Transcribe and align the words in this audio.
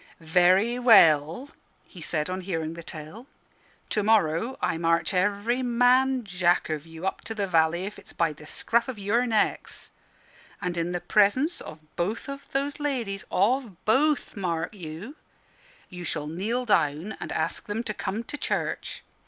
"Very 0.33 0.79
well," 0.79 1.51
he 1.85 2.01
said, 2.01 2.27
on 2.27 2.41
hearing 2.41 2.73
the 2.73 2.81
tale; 2.81 3.27
"to 3.91 4.01
morrow 4.01 4.57
I 4.59 4.79
march 4.79 5.13
every 5.13 5.61
man 5.61 6.23
Jack 6.23 6.71
of 6.71 6.87
you 6.87 7.05
up 7.05 7.21
to 7.25 7.35
the 7.35 7.45
valley, 7.45 7.85
if 7.85 7.99
it's 7.99 8.11
by 8.11 8.33
the 8.33 8.47
scruff 8.47 8.87
of 8.87 8.97
your 8.97 9.27
necks, 9.27 9.91
and 10.59 10.75
in 10.75 10.91
the 10.91 11.01
presence 11.01 11.61
of 11.61 11.81
both 11.95 12.27
of 12.27 12.51
those 12.51 12.79
ladies 12.79 13.25
of 13.29 13.85
both, 13.85 14.35
mark 14.35 14.73
you 14.73 15.17
you 15.87 16.03
shall 16.03 16.25
kneel 16.25 16.65
down 16.65 17.15
and 17.19 17.31
ask 17.31 17.67
them 17.67 17.83
to 17.83 17.93
come 17.93 18.23
to 18.23 18.37
church. 18.39 19.03